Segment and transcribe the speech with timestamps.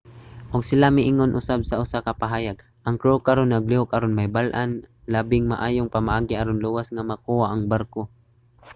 [0.55, 2.57] ug sila miingon usab sa usa ka pahayag
[2.87, 4.73] ang crew karon naglihok aron mahibal-an ang
[5.13, 8.01] labing maayong pamaagi aron luwas nga makuha ang barko